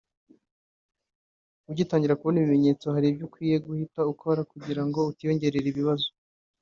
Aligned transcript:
ugitangira 1.69 2.17
kubona 2.19 2.37
ibimenyetso 2.39 2.85
hari 2.95 3.05
ibyo 3.11 3.23
ukwiye 3.27 3.57
guhita 3.65 4.01
ukora 4.13 4.41
kugira 4.51 4.81
ngo 4.87 4.99
utiyongerera 5.11 5.67
ibibazo 5.69 6.07